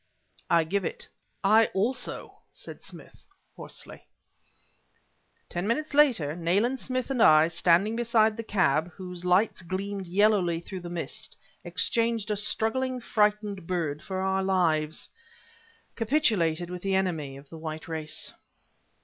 [0.49, 1.07] "I give it."
[1.43, 3.23] "I, also," said Smith,
[3.55, 4.07] hoarsely.
[5.47, 10.59] Ten minutes later, Nayland Smith and I, standing beside the cab, whose lights gleamed yellowly
[10.59, 15.07] through the mist, exchanged a struggling, frightened bird for our lives
[15.95, 18.33] capitulated with the enemy of the white race.